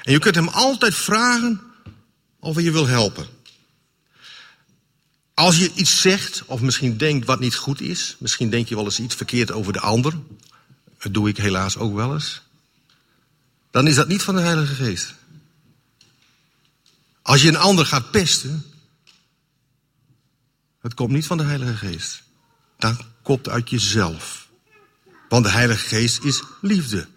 En 0.04 0.12
je 0.12 0.20
kunt 0.20 0.36
hem 0.36 0.48
altijd 0.48 0.96
vragen 0.96 1.62
of 2.40 2.56
hij 2.56 2.64
je 2.64 2.72
wil 2.72 2.88
helpen. 2.88 3.28
Als 5.34 5.58
je 5.58 5.72
iets 5.74 6.02
zegt 6.02 6.44
of 6.46 6.62
misschien 6.62 6.98
denkt 6.98 7.26
wat 7.26 7.40
niet 7.40 7.56
goed 7.56 7.82
is, 7.82 8.16
misschien 8.20 8.50
denk 8.50 8.68
je 8.68 8.76
wel 8.76 8.86
eens 8.86 9.00
iets 9.00 9.16
verkeerd 9.16 9.52
over 9.52 9.74
de 9.74 9.80
ander, 9.80 10.14
dat 11.00 11.14
doe 11.14 11.30
ik 11.30 11.38
helaas 11.38 11.78
ook 11.78 11.96
wel 11.96 12.14
eens, 12.14 12.42
dan 13.72 13.88
is 13.88 13.96
dat 13.96 14.08
niet 14.08 14.24
van 14.24 14.36
de 14.36 14.42
Heilige 14.42 14.74
Geest. 14.74 15.16
Als 17.28 17.42
je 17.42 17.48
een 17.48 17.58
ander 17.58 17.86
gaat 17.86 18.12
pesten, 18.12 18.66
het 20.82 20.94
komt 20.94 21.12
niet 21.12 21.26
van 21.26 21.38
de 21.38 21.44
Heilige 21.44 21.76
Geest. 21.76 22.24
Dat 22.78 22.98
komt 23.24 23.50
uit 23.50 23.70
jezelf. 23.70 24.48
Want 25.30 25.46
de 25.46 25.52
Heilige 25.52 25.88
Geest 25.88 26.24
is 26.24 26.44
liefde. 26.62 27.08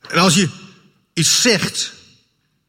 En 0.00 0.18
als 0.18 0.34
je 0.34 0.48
iets 1.12 1.42
zegt 1.42 1.92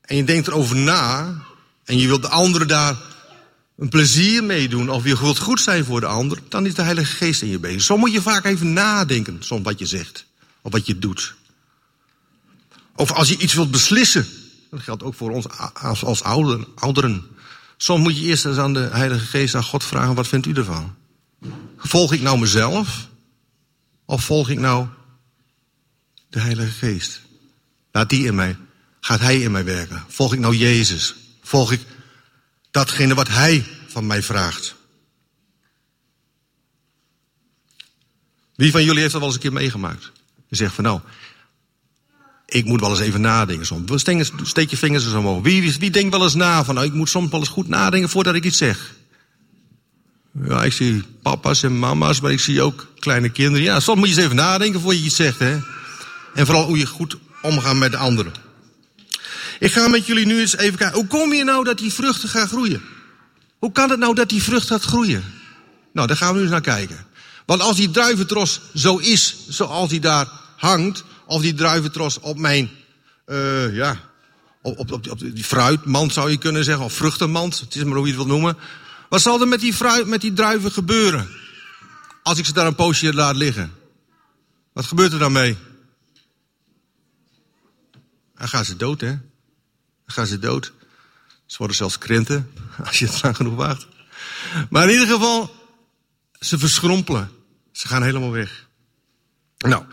en 0.01 0.15
je 0.15 0.23
denkt 0.23 0.47
erover 0.47 0.75
na 0.75 1.43
en 1.83 1.97
je 1.97 2.07
wilt 2.07 2.21
de 2.21 2.29
andere 2.29 2.65
daar 2.65 2.97
een 3.77 3.89
plezier 3.89 4.43
mee 4.43 4.69
doen 4.69 4.89
of 4.89 5.03
je 5.03 5.19
wilt 5.19 5.39
goed 5.39 5.61
zijn 5.61 5.85
voor 5.85 5.99
de 5.99 6.07
ander, 6.07 6.39
dan 6.49 6.65
is 6.65 6.73
de 6.73 6.81
Heilige 6.81 7.15
Geest 7.15 7.41
in 7.41 7.49
je 7.49 7.59
bezig. 7.59 7.81
Zo 7.81 7.97
moet 7.97 8.13
je 8.13 8.21
vaak 8.21 8.45
even 8.45 8.73
nadenken, 8.73 9.43
soms 9.43 9.63
wat 9.63 9.79
je 9.79 9.85
zegt 9.85 10.25
of 10.61 10.71
wat 10.71 10.85
je 10.85 10.99
doet. 10.99 11.35
Of 12.95 13.11
als 13.11 13.29
je 13.29 13.37
iets 13.37 13.53
wilt 13.53 13.71
beslissen, 13.71 14.27
dat 14.69 14.79
geldt 14.79 15.03
ook 15.03 15.15
voor 15.15 15.31
ons 15.31 15.45
als, 15.73 16.03
als 16.03 16.23
ouderen. 16.75 17.23
Soms 17.77 18.03
moet 18.03 18.17
je 18.17 18.23
eerst 18.23 18.45
eens 18.45 18.57
aan 18.57 18.73
de 18.73 18.79
Heilige 18.79 19.25
Geest, 19.25 19.55
aan 19.55 19.63
God 19.63 19.83
vragen, 19.83 20.15
wat 20.15 20.27
vindt 20.27 20.45
u 20.45 20.53
ervan? 20.53 20.95
Volg 21.77 22.13
ik 22.13 22.21
nou 22.21 22.39
mezelf? 22.39 23.07
Of 24.05 24.23
volg 24.23 24.49
ik 24.49 24.59
nou 24.59 24.87
de 26.29 26.39
Heilige 26.39 26.71
Geest? 26.71 27.21
Laat 27.91 28.09
die 28.09 28.25
in 28.25 28.35
mij, 28.35 28.57
gaat 28.99 29.19
Hij 29.19 29.41
in 29.41 29.51
mij 29.51 29.65
werken? 29.65 30.05
Volg 30.07 30.33
ik 30.33 30.39
nou 30.39 30.55
Jezus? 30.55 31.15
Volg 31.41 31.71
ik 31.71 31.81
datgene 32.71 33.13
wat 33.13 33.27
Hij 33.27 33.65
van 33.87 34.07
mij 34.07 34.23
vraagt? 34.23 34.75
Wie 38.55 38.71
van 38.71 38.83
jullie 38.83 38.99
heeft 38.99 39.11
dat 39.11 39.21
wel 39.21 39.29
eens 39.29 39.37
een 39.37 39.43
keer 39.43 39.59
meegemaakt? 39.59 40.11
Je 40.47 40.55
zegt 40.55 40.73
van 40.73 40.83
nou, 40.83 40.99
ik 42.55 42.65
moet 42.65 42.79
wel 42.79 42.89
eens 42.89 42.99
even 42.99 43.21
nadenken 43.21 43.65
soms. 43.65 44.01
Steek 44.43 44.69
je 44.69 44.77
vingers 44.77 45.09
zo 45.09 45.17
omhoog. 45.17 45.43
Wie, 45.43 45.75
wie, 45.79 45.89
denkt 45.89 46.11
wel 46.11 46.23
eens 46.23 46.33
na 46.33 46.63
van, 46.63 46.75
nou, 46.75 46.87
ik 46.87 46.93
moet 46.93 47.09
soms 47.09 47.31
wel 47.31 47.39
eens 47.39 47.49
goed 47.49 47.67
nadenken 47.67 48.09
voordat 48.09 48.35
ik 48.35 48.43
iets 48.43 48.57
zeg? 48.57 48.93
Ja, 50.43 50.63
ik 50.63 50.73
zie 50.73 51.03
papa's 51.21 51.63
en 51.63 51.79
mama's, 51.79 52.19
maar 52.19 52.31
ik 52.31 52.39
zie 52.39 52.61
ook 52.61 52.87
kleine 52.99 53.29
kinderen. 53.29 53.65
Ja, 53.65 53.79
soms 53.79 53.99
moet 53.99 54.09
je 54.09 54.15
eens 54.15 54.23
even 54.23 54.35
nadenken 54.35 54.81
voor 54.81 54.93
je 54.93 55.01
iets 55.01 55.15
zegt, 55.15 55.39
hè. 55.39 55.59
En 56.33 56.45
vooral 56.45 56.65
hoe 56.65 56.77
je 56.77 56.85
goed 56.85 57.17
omgaat 57.41 57.75
met 57.75 57.91
de 57.91 57.97
anderen. 57.97 58.33
Ik 59.59 59.71
ga 59.71 59.87
met 59.87 60.05
jullie 60.05 60.25
nu 60.25 60.39
eens 60.39 60.57
even 60.57 60.77
kijken. 60.77 60.97
Hoe 60.97 61.07
kom 61.07 61.33
je 61.33 61.43
nou 61.43 61.63
dat 61.63 61.77
die 61.77 61.93
vruchten 61.93 62.29
gaan 62.29 62.47
groeien? 62.47 62.81
Hoe 63.59 63.71
kan 63.71 63.89
het 63.89 63.99
nou 63.99 64.15
dat 64.15 64.29
die 64.29 64.43
vrucht 64.43 64.67
gaat 64.67 64.83
groeien? 64.83 65.23
Nou, 65.93 66.07
daar 66.07 66.17
gaan 66.17 66.29
we 66.29 66.35
nu 66.35 66.41
eens 66.41 66.51
naar 66.51 66.61
kijken. 66.61 67.05
Want 67.45 67.61
als 67.61 67.75
die 67.75 67.91
druiventros 67.91 68.59
zo 68.73 68.97
is, 68.97 69.35
zoals 69.47 69.89
die 69.89 69.99
daar 69.99 70.27
hangt, 70.55 71.03
of 71.25 71.41
die 71.41 71.53
druiventros 71.53 72.19
op 72.19 72.37
mijn, 72.37 72.69
uh, 73.27 73.75
ja, 73.75 73.99
op, 74.61 74.79
op, 74.79 74.91
op, 74.91 75.19
die 75.19 75.43
fruitmand 75.43 76.13
zou 76.13 76.29
je 76.31 76.37
kunnen 76.37 76.63
zeggen, 76.63 76.85
of 76.85 76.93
vruchtenmand, 76.93 77.59
het 77.59 77.75
is 77.75 77.83
maar 77.83 77.95
hoe 77.95 78.07
je 78.07 78.07
het 78.07 78.15
wilt 78.15 78.27
noemen. 78.27 78.57
Wat 79.09 79.21
zal 79.21 79.41
er 79.41 79.47
met 79.47 79.59
die, 79.59 79.73
fruit, 79.73 80.07
met 80.07 80.21
die 80.21 80.33
druiven 80.33 80.71
gebeuren? 80.71 81.29
Als 82.23 82.37
ik 82.37 82.45
ze 82.45 82.53
daar 82.53 82.65
een 82.65 82.75
poosje 82.75 83.13
laat 83.13 83.35
liggen. 83.35 83.73
Wat 84.73 84.85
gebeurt 84.85 85.13
er 85.13 85.19
dan 85.19 85.31
mee? 85.31 85.57
Dan 88.37 88.47
gaan 88.47 88.65
ze 88.65 88.75
dood, 88.75 89.01
hè? 89.01 89.07
Dan 89.07 90.15
gaan 90.15 90.27
ze 90.27 90.39
dood. 90.39 90.73
Ze 91.45 91.57
worden 91.57 91.75
zelfs 91.75 91.97
krenten, 91.97 92.51
als 92.85 92.99
je 92.99 93.05
het 93.05 93.21
lang 93.23 93.35
genoeg 93.35 93.55
wacht. 93.55 93.87
Maar 94.69 94.83
in 94.83 94.91
ieder 94.91 95.07
geval, 95.07 95.55
ze 96.39 96.59
verschrompelen. 96.59 97.31
Ze 97.71 97.87
gaan 97.87 98.03
helemaal 98.03 98.31
weg. 98.31 98.67
Nou, 99.57 99.85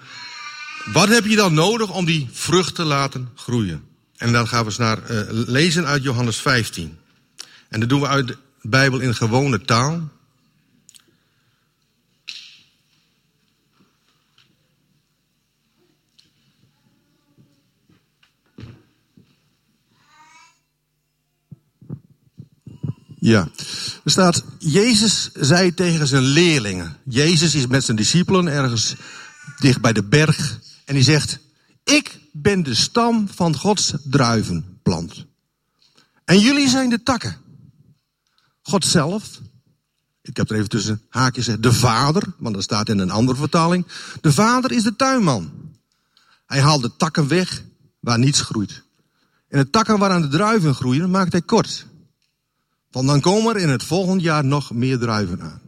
wat 0.84 1.08
heb 1.08 1.24
je 1.24 1.36
dan 1.36 1.54
nodig 1.54 1.90
om 1.90 2.04
die 2.04 2.28
vrucht 2.32 2.74
te 2.74 2.84
laten 2.84 3.28
groeien? 3.34 3.84
En 4.16 4.32
dan 4.32 4.48
gaan 4.48 4.60
we 4.60 4.66
eens 4.66 4.78
naar 4.78 5.10
uh, 5.10 5.20
lezen 5.28 5.86
uit 5.86 6.02
Johannes 6.02 6.36
15. 6.36 6.98
En 7.68 7.80
dat 7.80 7.88
doen 7.88 8.00
we 8.00 8.06
uit 8.06 8.26
de 8.26 8.36
Bijbel 8.62 8.98
in 8.98 9.14
gewone 9.14 9.60
taal. 9.60 10.10
Ja, 23.18 23.48
er 24.04 24.10
staat, 24.10 24.44
Jezus 24.58 25.30
zei 25.32 25.74
tegen 25.74 26.06
zijn 26.06 26.22
leerlingen. 26.22 26.96
Jezus 27.04 27.54
is 27.54 27.66
met 27.66 27.84
zijn 27.84 27.96
discipelen 27.96 28.46
ergens 28.46 28.94
dicht 29.58 29.80
bij 29.80 29.92
de 29.92 30.04
berg 30.04 30.58
en 30.84 30.94
die 30.94 31.02
zegt, 31.02 31.38
ik 31.84 32.20
ben 32.32 32.62
de 32.62 32.74
stam 32.74 33.28
van 33.28 33.56
Gods 33.56 33.94
druivenplant. 34.04 35.26
En 36.24 36.38
jullie 36.38 36.68
zijn 36.68 36.90
de 36.90 37.02
takken. 37.02 37.36
God 38.62 38.84
zelf, 38.84 39.40
ik 40.22 40.36
heb 40.36 40.50
er 40.50 40.56
even 40.56 40.68
tussen 40.68 41.02
haakjes 41.08 41.44
gezegd, 41.44 41.62
de 41.62 41.72
vader, 41.72 42.34
want 42.38 42.54
dat 42.54 42.64
staat 42.64 42.88
in 42.88 42.98
een 42.98 43.10
andere 43.10 43.38
vertaling. 43.38 43.86
De 44.20 44.32
vader 44.32 44.72
is 44.72 44.82
de 44.82 44.96
tuinman. 44.96 45.52
Hij 46.46 46.60
haalt 46.60 46.82
de 46.82 46.96
takken 46.96 47.28
weg 47.28 47.64
waar 48.00 48.18
niets 48.18 48.40
groeit. 48.40 48.82
En 49.48 49.58
de 49.58 49.70
takken 49.70 49.98
waaraan 49.98 50.22
de 50.22 50.28
druiven 50.28 50.74
groeien, 50.74 51.10
maakt 51.10 51.32
hij 51.32 51.42
kort. 51.42 51.86
Want 52.90 53.06
dan 53.06 53.20
komen 53.20 53.54
er 53.54 53.60
in 53.60 53.68
het 53.68 53.84
volgend 53.84 54.22
jaar 54.22 54.44
nog 54.44 54.72
meer 54.72 54.98
druiven 54.98 55.42
aan. 55.42 55.60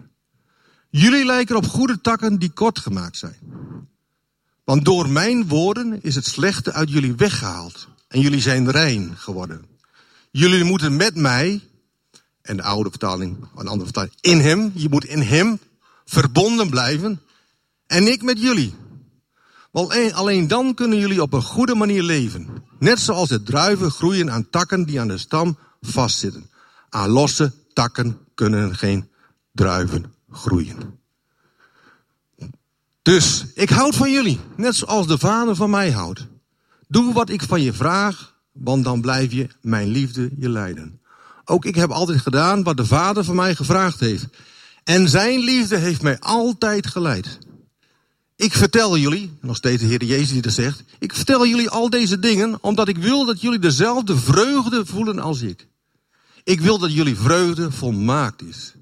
Jullie 0.91 1.25
lijken 1.25 1.57
op 1.57 1.67
goede 1.67 2.01
takken 2.01 2.39
die 2.39 2.51
kort 2.51 2.79
gemaakt 2.79 3.17
zijn. 3.17 3.37
Want 4.65 4.85
door 4.85 5.09
mijn 5.09 5.49
woorden 5.49 6.03
is 6.03 6.15
het 6.15 6.27
slechte 6.27 6.73
uit 6.73 6.91
jullie 6.91 7.15
weggehaald. 7.15 7.89
En 8.09 8.21
jullie 8.21 8.41
zijn 8.41 8.71
rein 8.71 9.17
geworden. 9.17 9.65
Jullie 10.31 10.65
moeten 10.65 10.97
met 10.97 11.15
mij, 11.15 11.61
en 12.43 12.57
de 12.57 12.63
oude 12.63 12.91
vertaling, 12.91 13.49
een 13.57 13.67
andere 13.67 13.85
vertaling, 13.85 14.15
in 14.21 14.41
hem, 14.41 14.73
je 14.75 14.89
moet 14.89 15.05
in 15.05 15.21
hem 15.21 15.59
verbonden 16.05 16.71
blijven. 16.71 17.21
En 17.87 18.07
ik 18.07 18.23
met 18.23 18.41
jullie. 18.41 18.75
Want 19.71 20.13
alleen 20.13 20.49
dan 20.49 20.75
kunnen 20.75 20.99
jullie 20.99 21.23
op 21.23 21.33
een 21.33 21.43
goede 21.43 21.75
manier 21.75 22.03
leven. 22.03 22.49
Net 22.79 23.01
zoals 23.01 23.29
de 23.29 23.43
druiven 23.43 23.91
groeien 23.91 24.31
aan 24.31 24.51
takken 24.51 24.85
die 24.85 25.01
aan 25.01 25.09
de 25.09 25.19
stam 25.19 25.59
vastzitten. 25.81 26.51
Aan 26.89 27.11
losse 27.11 27.53
takken 27.73 28.19
kunnen 28.35 28.77
geen 28.77 29.09
druiven 29.53 30.13
groeien. 30.31 30.99
Dus 33.05 33.45
ik 33.55 33.71
houd 33.71 33.97
van 33.97 34.11
jullie, 34.11 34.41
net 34.57 34.75
zoals 34.75 35.07
de 35.07 35.19
Vader 35.19 35.57
van 35.57 35.71
mij 35.71 35.91
houdt. 35.91 36.27
Doe 36.89 37.13
wat 37.13 37.31
ik 37.31 37.43
van 37.43 37.63
je 37.63 37.73
vraag, 37.73 38.35
want 38.53 38.85
dan 38.85 39.01
blijf 39.01 39.33
je 39.33 39.49
mijn 39.61 39.89
liefde 39.89 40.31
je 40.39 40.49
leiden. 40.49 41.01
Ook 41.45 41.65
ik 41.65 41.75
heb 41.75 41.91
altijd 41.91 42.21
gedaan 42.21 42.63
wat 42.63 42.77
de 42.77 42.87
Vader 42.87 43.25
van 43.25 43.35
mij 43.35 43.55
gevraagd 43.55 44.01
heeft. 44.01 44.27
En 44.85 45.09
zijn 45.09 45.39
liefde 45.39 45.77
heeft 45.77 46.03
mij 46.03 46.19
altijd 46.19 46.87
geleid. 46.87 47.39
Ik 48.37 48.53
vertel 48.53 48.97
jullie, 48.97 49.39
nog 49.41 49.57
steeds 49.57 49.83
de 49.83 49.89
Heer 49.89 50.05
Jezus 50.05 50.31
die 50.31 50.43
dat 50.43 50.53
zegt, 50.53 50.83
ik 50.99 51.15
vertel 51.15 51.47
jullie 51.47 51.71
al 51.71 51.91
deze 51.91 52.19
dingen 52.19 52.59
omdat 52.61 52.89
ik 52.89 52.97
wil 52.97 53.25
dat 53.25 53.41
jullie 53.41 53.59
dezelfde 53.59 54.17
vreugde 54.17 54.87
voelen 54.87 55.19
als 55.19 55.41
ik. 55.41 55.67
Ik 56.45 56.61
wil 56.61 56.79
dat 56.79 56.93
jullie 56.93 57.17
vreugde 57.17 57.71
volmaakt 57.71 58.43
is. 58.43 58.75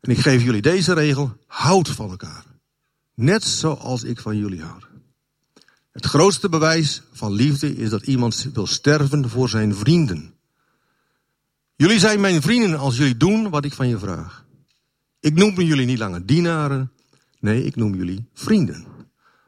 En 0.00 0.10
ik 0.10 0.18
geef 0.18 0.42
jullie 0.42 0.62
deze 0.62 0.92
regel, 0.92 1.36
houd 1.46 1.88
van 1.88 2.10
elkaar. 2.10 2.49
Net 3.20 3.44
zoals 3.44 4.02
ik 4.02 4.20
van 4.20 4.36
jullie 4.36 4.62
houd. 4.62 4.88
Het 5.92 6.06
grootste 6.06 6.48
bewijs 6.48 7.02
van 7.12 7.32
liefde 7.32 7.76
is 7.76 7.90
dat 7.90 8.06
iemand 8.06 8.48
wil 8.52 8.66
sterven 8.66 9.28
voor 9.28 9.48
zijn 9.48 9.74
vrienden. 9.74 10.34
Jullie 11.76 11.98
zijn 11.98 12.20
mijn 12.20 12.42
vrienden 12.42 12.78
als 12.78 12.96
jullie 12.96 13.16
doen 13.16 13.50
wat 13.50 13.64
ik 13.64 13.72
van 13.72 13.88
je 13.88 13.98
vraag. 13.98 14.44
Ik 15.20 15.34
noem 15.34 15.60
jullie 15.60 15.86
niet 15.86 15.98
langer 15.98 16.26
dienaren. 16.26 16.92
Nee, 17.40 17.64
ik 17.64 17.76
noem 17.76 17.94
jullie 17.94 18.28
vrienden. 18.34 18.84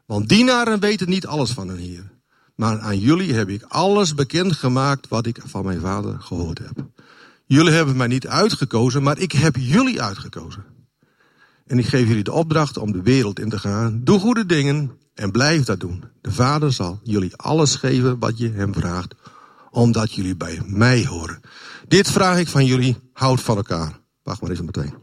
Want 0.05 0.29
dienaren 0.29 0.79
weten 0.79 1.09
niet 1.09 1.27
alles 1.27 1.51
van 1.51 1.67
hun 1.67 1.79
Heer. 1.79 2.11
Maar 2.55 2.79
aan 2.79 2.99
jullie 2.99 3.33
heb 3.33 3.49
ik 3.49 3.63
alles 3.63 4.15
bekend 4.15 4.53
gemaakt 4.53 5.07
wat 5.07 5.25
ik 5.25 5.39
van 5.45 5.65
mijn 5.65 5.79
vader 5.79 6.19
gehoord 6.19 6.59
heb. 6.59 6.85
Jullie 7.45 7.73
hebben 7.73 7.97
mij 7.97 8.07
niet 8.07 8.27
uitgekozen, 8.27 9.03
maar 9.03 9.17
ik 9.17 9.31
heb 9.31 9.55
jullie 9.55 10.01
uitgekozen. 10.01 10.63
En 11.73 11.79
ik 11.79 11.85
geef 11.85 12.07
jullie 12.07 12.23
de 12.23 12.31
opdracht 12.31 12.77
om 12.77 12.91
de 12.91 13.01
wereld 13.01 13.39
in 13.39 13.49
te 13.49 13.59
gaan. 13.59 14.03
Doe 14.03 14.19
goede 14.19 14.45
dingen 14.45 14.97
en 15.13 15.31
blijf 15.31 15.63
dat 15.63 15.79
doen. 15.79 16.03
De 16.21 16.31
Vader 16.31 16.73
zal 16.73 16.99
jullie 17.03 17.35
alles 17.35 17.75
geven 17.75 18.19
wat 18.19 18.37
je 18.37 18.49
hem 18.49 18.73
vraagt, 18.73 19.15
omdat 19.71 20.13
jullie 20.13 20.35
bij 20.35 20.61
mij 20.65 21.05
horen. 21.05 21.41
Dit 21.87 22.11
vraag 22.11 22.37
ik 22.39 22.47
van 22.47 22.65
jullie, 22.65 22.97
houd 23.13 23.41
van 23.41 23.57
elkaar. 23.57 23.99
Wacht 24.23 24.41
maar 24.41 24.49
eens 24.49 24.61
meteen. 24.61 24.93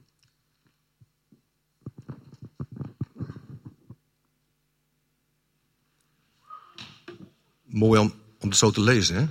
Mooi 7.64 8.00
om, 8.00 8.12
om 8.40 8.48
het 8.48 8.58
zo 8.58 8.70
te 8.70 8.80
lezen, 8.80 9.16
hè? 9.16 9.26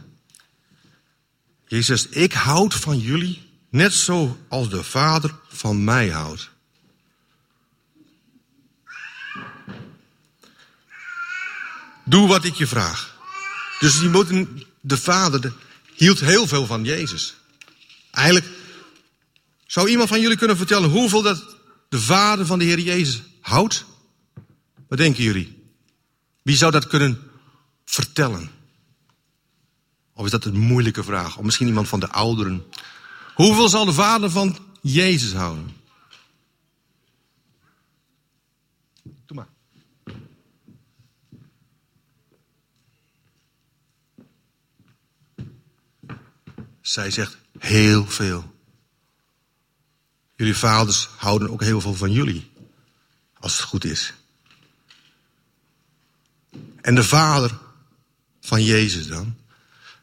Jezus 1.65 2.07
ik 2.07 2.33
houd 2.33 2.73
van 2.73 2.97
jullie 2.97 3.41
net 3.69 3.93
zo 3.93 4.37
als 4.47 4.69
de 4.69 4.83
Vader 4.83 5.39
van 5.47 5.83
mij 5.83 6.09
houdt. 6.09 6.57
Doe 12.09 12.27
wat 12.27 12.43
ik 12.43 12.55
je 12.55 12.67
vraag. 12.67 13.17
Dus 13.79 13.99
je 13.99 14.09
moet, 14.09 14.47
de 14.81 14.97
Vader 14.97 15.53
hield 15.95 16.19
heel 16.19 16.47
veel 16.47 16.65
van 16.65 16.83
Jezus. 16.83 17.35
Eigenlijk 18.11 18.45
zou 19.65 19.89
iemand 19.89 20.09
van 20.09 20.21
jullie 20.21 20.37
kunnen 20.37 20.57
vertellen 20.57 20.89
hoeveel 20.89 21.21
dat 21.21 21.55
de 21.89 21.99
Vader 21.99 22.45
van 22.45 22.59
de 22.59 22.65
Heer 22.65 22.79
Jezus 22.79 23.21
houdt? 23.41 23.85
Wat 24.87 24.97
denken 24.97 25.23
jullie? 25.23 25.57
Wie 26.41 26.57
zou 26.57 26.71
dat 26.71 26.87
kunnen 26.87 27.19
vertellen? 27.85 28.51
Of 30.13 30.25
is 30.25 30.31
dat 30.31 30.45
een 30.45 30.59
moeilijke 30.59 31.03
vraag? 31.03 31.37
Of 31.37 31.43
misschien 31.43 31.67
iemand 31.67 31.87
van 31.87 31.99
de 31.99 32.09
ouderen. 32.09 32.65
Hoeveel 33.35 33.69
zal 33.69 33.85
de 33.85 33.93
vader 33.93 34.29
van 34.29 34.57
Jezus 34.81 35.33
houden? 35.33 35.78
Zij 46.89 47.11
zegt 47.11 47.37
heel 47.59 48.07
veel. 48.07 48.53
Jullie 50.35 50.55
vaders 50.57 51.09
houden 51.17 51.49
ook 51.49 51.61
heel 51.61 51.81
veel 51.81 51.95
van 51.95 52.11
jullie. 52.11 52.51
Als 53.39 53.57
het 53.57 53.65
goed 53.65 53.85
is. 53.85 54.13
En 56.81 56.95
de 56.95 57.03
vader 57.03 57.57
van 58.41 58.63
Jezus 58.63 59.07
dan? 59.07 59.35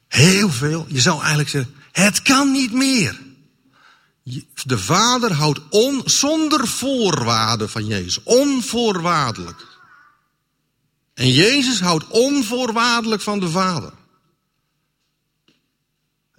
Heel 0.08 0.50
veel. 0.50 0.86
Je 0.88 1.00
zou 1.00 1.18
eigenlijk 1.18 1.48
zeggen, 1.48 1.74
het 1.92 2.22
kan 2.22 2.52
niet 2.52 2.72
meer. 2.72 3.20
De 4.64 4.78
vader 4.78 5.32
houdt 5.32 5.60
on, 5.70 6.02
zonder 6.04 6.68
voorwaarden 6.68 7.70
van 7.70 7.86
Jezus. 7.86 8.22
Onvoorwaardelijk. 8.22 9.66
En 11.14 11.30
Jezus 11.30 11.80
houdt 11.80 12.06
onvoorwaardelijk 12.08 13.22
van 13.22 13.40
de 13.40 13.50
vader. 13.50 13.92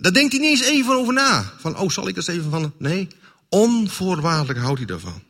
Daar 0.08 0.16
denkt 0.16 0.34
hij 0.34 0.42
niet 0.42 0.52
eens 0.52 0.70
even 0.70 0.94
over 0.94 1.14
na. 1.14 1.54
Van, 1.58 1.78
oh, 1.78 1.90
zal 1.90 2.08
ik 2.08 2.16
eens 2.16 2.28
even 2.28 2.50
van... 2.50 2.74
Nee, 2.78 3.08
onvoorwaardelijk 3.50 4.60
houdt 4.60 4.78
hij 4.78 4.88
daarvan. 4.88 5.24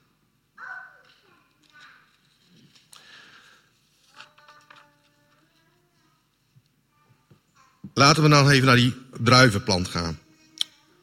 Laten 7.93 8.23
we 8.23 8.29
dan 8.29 8.49
even 8.49 8.65
naar 8.65 8.75
die 8.75 8.95
druivenplant 9.19 9.87
gaan. 9.87 10.19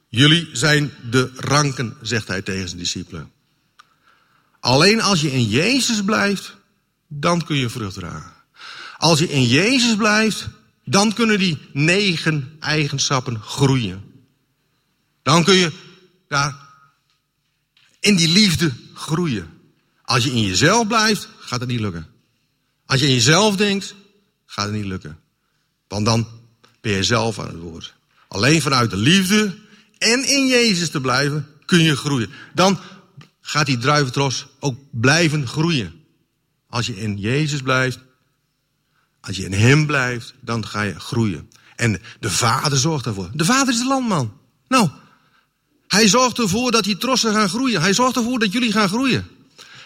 Jullie 0.08 0.48
zijn 0.52 0.92
de 1.10 1.32
ranken, 1.36 1.96
zegt 2.02 2.28
hij 2.28 2.42
tegen 2.42 2.68
zijn 2.68 2.80
discipelen. 2.80 3.32
Alleen 4.60 5.00
als 5.02 5.20
je 5.20 5.32
in 5.32 5.44
Jezus 5.44 6.04
blijft, 6.04 6.56
dan 7.06 7.44
kun 7.44 7.56
je 7.56 7.68
vrucht 7.68 7.94
dragen. 7.94 8.32
Als 8.96 9.18
je 9.18 9.28
in 9.28 9.44
Jezus 9.44 9.96
blijft, 9.96 10.48
dan 10.84 11.12
kunnen 11.12 11.38
die 11.38 11.58
negen 11.72 12.56
eigenschappen 12.60 13.40
groeien. 13.40 14.02
Dan 15.22 15.44
kun 15.44 15.54
je 15.54 15.72
daar 16.28 16.56
in 18.00 18.16
die 18.16 18.28
liefde 18.28 18.72
groeien. 18.94 19.48
Als 20.02 20.24
je 20.24 20.30
in 20.30 20.42
jezelf 20.42 20.86
blijft, 20.86 21.28
gaat 21.38 21.60
het 21.60 21.68
niet 21.68 21.80
lukken. 21.80 22.06
Als 22.86 23.00
je 23.00 23.06
in 23.06 23.14
jezelf 23.14 23.56
denkt, 23.56 23.94
gaat 24.46 24.64
het 24.64 24.74
niet 24.74 24.84
lukken. 24.84 25.18
Want 25.88 26.06
dan 26.06 26.28
ben 26.80 26.92
je 26.92 27.02
zelf 27.02 27.38
aan 27.38 27.46
het 27.46 27.58
woord. 27.58 27.94
Alleen 28.28 28.62
vanuit 28.62 28.90
de 28.90 28.96
liefde 28.96 29.58
en 29.98 30.28
in 30.28 30.46
Jezus 30.46 30.90
te 30.90 31.00
blijven, 31.00 31.46
kun 31.64 31.82
je 31.82 31.96
groeien. 31.96 32.30
Dan 32.54 32.80
gaat 33.40 33.66
die 33.66 33.78
druiventros 33.78 34.46
ook 34.60 34.78
blijven 34.90 35.48
groeien. 35.48 36.04
Als 36.68 36.86
je 36.86 36.96
in 36.96 37.18
Jezus 37.18 37.62
blijft, 37.62 37.98
als 39.26 39.36
je 39.36 39.44
in 39.44 39.52
Hem 39.52 39.86
blijft, 39.86 40.34
dan 40.40 40.66
ga 40.66 40.82
je 40.82 41.00
groeien. 41.00 41.50
En 41.76 42.02
de 42.20 42.30
Vader 42.30 42.78
zorgt 42.78 43.04
daarvoor. 43.04 43.30
De 43.32 43.44
Vader 43.44 43.74
is 43.74 43.78
de 43.80 43.86
landman. 43.86 44.32
Nou, 44.68 44.88
hij 45.88 46.08
zorgt 46.08 46.38
ervoor 46.38 46.70
dat 46.70 46.84
die 46.84 46.96
trossen 46.96 47.32
gaan 47.32 47.48
groeien. 47.48 47.80
Hij 47.80 47.94
zorgt 47.94 48.16
ervoor 48.16 48.38
dat 48.38 48.52
jullie 48.52 48.72
gaan 48.72 48.88
groeien. 48.88 49.26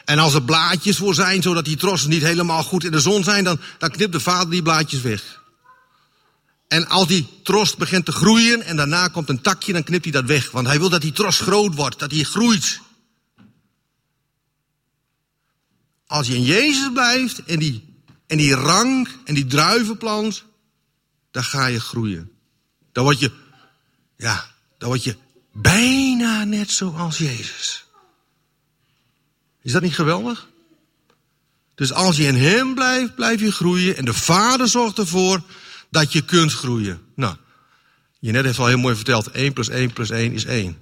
En 0.05 0.19
als 0.19 0.35
er 0.35 0.43
blaadjes 0.43 0.97
voor 0.97 1.15
zijn, 1.15 1.43
zodat 1.43 1.65
die 1.65 1.77
trossen 1.77 2.11
niet 2.11 2.23
helemaal 2.23 2.63
goed 2.63 2.85
in 2.85 2.91
de 2.91 3.01
zon 3.01 3.25
zijn, 3.25 3.45
dan, 3.45 3.61
dan 3.79 3.91
knipt 3.91 4.13
de 4.13 4.21
vader 4.21 4.51
die 4.51 4.63
blaadjes 4.63 5.01
weg. 5.01 5.43
En 6.69 6.89
als 6.89 7.07
die 7.07 7.29
tros 7.43 7.77
begint 7.77 8.05
te 8.05 8.13
groeien 8.13 8.63
en 8.63 8.77
daarna 8.77 9.09
komt 9.09 9.29
een 9.29 9.41
takje, 9.41 9.73
dan 9.73 9.83
knipt 9.83 10.05
hij 10.05 10.13
dat 10.13 10.25
weg. 10.25 10.51
Want 10.51 10.67
hij 10.67 10.79
wil 10.79 10.89
dat 10.89 11.01
die 11.01 11.13
tros 11.13 11.41
groot 11.41 11.75
wordt, 11.75 11.99
dat 11.99 12.11
hij 12.11 12.23
groeit. 12.23 12.81
Als 16.07 16.27
je 16.27 16.35
in 16.35 16.45
Jezus 16.45 16.93
blijft 16.93 17.45
en 17.45 17.59
die, 17.59 17.88
en 18.29 18.37
die 18.37 18.55
rank 18.55 19.09
en 19.25 19.35
die 19.35 19.47
druivenplant, 19.47 20.45
dan 21.31 21.45
ga 21.45 21.67
je 21.67 21.81
groeien. 21.81 22.31
Dan 22.93 23.05
word 23.05 23.21
je, 23.21 23.31
ja, 24.17 24.47
dan 24.79 24.89
word 24.89 25.05
je 25.05 25.17
bijna 25.53 26.45
net 26.45 26.71
zoals 26.71 27.19
Jezus. 27.19 27.85
Is 29.63 29.73
dat 29.73 29.83
niet 29.83 29.95
geweldig? 29.95 30.49
Dus 31.75 31.93
als 31.93 32.17
je 32.17 32.25
in 32.25 32.37
Hem 32.37 32.75
blijft, 32.75 33.15
blijf 33.15 33.41
je 33.41 33.53
groeien. 33.53 33.97
En 33.97 34.05
de 34.05 34.15
Vader 34.15 34.69
zorgt 34.69 34.99
ervoor 34.99 35.43
dat 35.91 36.13
je 36.13 36.25
kunt 36.25 36.53
groeien. 36.53 37.01
Nou, 37.15 37.37
je 38.19 38.33
net 38.33 38.45
heeft 38.45 38.59
al 38.59 38.67
heel 38.67 38.79
mooi 38.79 38.95
verteld, 38.95 39.31
1 39.31 39.53
plus 39.53 39.69
1 39.69 39.93
plus 39.93 40.11
1 40.11 40.33
is 40.33 40.45
1. 40.45 40.77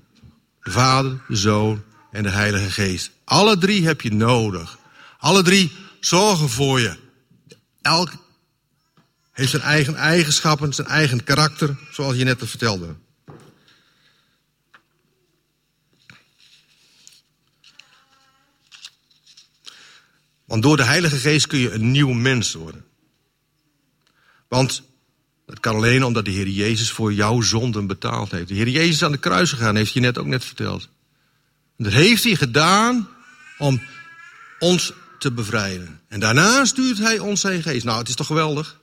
De 0.62 0.70
Vader, 0.70 1.20
de 1.28 1.36
Zoon 1.36 1.82
en 2.10 2.22
de 2.22 2.30
Heilige 2.30 2.70
Geest. 2.70 3.10
Alle 3.24 3.58
drie 3.58 3.86
heb 3.86 4.00
je 4.00 4.12
nodig. 4.12 4.78
Alle 5.18 5.42
drie 5.42 5.72
zorgen 6.00 6.48
voor 6.48 6.80
je. 6.80 6.96
Elk 7.86 8.12
heeft 9.32 9.50
zijn 9.50 9.62
eigen 9.62 9.94
eigenschappen, 9.94 10.72
zijn 10.72 10.86
eigen 10.86 11.24
karakter, 11.24 11.76
zoals 11.90 12.16
je 12.16 12.24
net 12.24 12.42
vertelde. 12.44 12.94
Want 20.44 20.62
door 20.62 20.76
de 20.76 20.84
Heilige 20.84 21.16
Geest 21.16 21.46
kun 21.46 21.58
je 21.58 21.72
een 21.72 21.90
nieuw 21.90 22.12
mens 22.12 22.54
worden. 22.54 22.84
Want 24.48 24.82
dat 25.46 25.60
kan 25.60 25.74
alleen 25.74 26.04
omdat 26.04 26.24
de 26.24 26.30
Heer 26.30 26.48
Jezus 26.48 26.90
voor 26.90 27.12
jouw 27.12 27.40
zonden 27.40 27.86
betaald 27.86 28.30
heeft. 28.30 28.48
De 28.48 28.54
Heer 28.54 28.68
Jezus 28.68 29.02
aan 29.02 29.12
de 29.12 29.18
kruis 29.18 29.50
gegaan, 29.50 29.76
heeft 29.76 29.92
je 29.92 30.00
net 30.00 30.18
ook 30.18 30.26
net 30.26 30.44
verteld. 30.44 30.88
Dat 31.76 31.92
heeft 31.92 32.24
hij 32.24 32.34
gedaan 32.34 33.08
om 33.58 33.82
ons 34.58 34.92
te 35.18 35.32
bevrijden. 35.32 36.00
En 36.08 36.20
daarna 36.20 36.64
stuurt 36.64 36.98
hij 36.98 37.18
ons 37.18 37.40
zijn 37.40 37.62
geest. 37.62 37.84
Nou, 37.84 37.98
het 37.98 38.08
is 38.08 38.14
toch 38.14 38.26
geweldig? 38.26 38.80